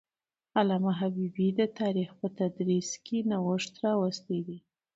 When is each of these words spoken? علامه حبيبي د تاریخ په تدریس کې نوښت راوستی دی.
علامه 0.59 0.91
حبيبي 0.99 1.47
د 1.59 1.61
تاریخ 1.79 2.09
په 2.19 2.27
تدریس 2.39 2.89
کې 3.05 3.17
نوښت 3.29 3.73
راوستی 3.85 4.39
دی. 4.47 4.57